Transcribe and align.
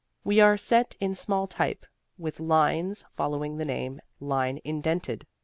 We 0.23 0.39
are 0.41 0.57
set 0.57 0.95
in 0.99 1.13
small 1.13 1.45
type, 1.45 1.85
with 2.17 2.39
lines 2.39 3.05
following 3.15 3.57
the 3.57 3.65
name 3.65 4.01
line 4.19 4.59
indented. 4.63 5.27